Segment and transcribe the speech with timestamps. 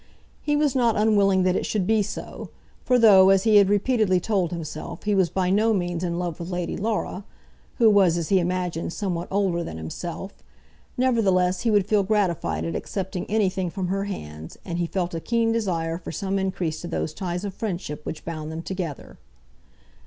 [0.41, 2.49] He was not unwilling that it should be so;
[2.83, 6.39] for though, as he had repeatedly told himself, he was by no means in love
[6.39, 7.23] with Lady Laura,
[7.77, 10.33] who was, as he imagined, somewhat older than himself,
[10.97, 15.19] nevertheless, he would feel gratified at accepting anything from her hands, and he felt a
[15.19, 19.19] keen desire for some increase to those ties of friendship which bound them together.